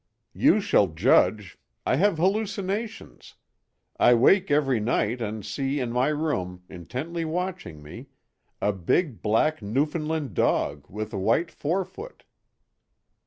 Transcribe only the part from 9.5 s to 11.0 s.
Newfoundland dog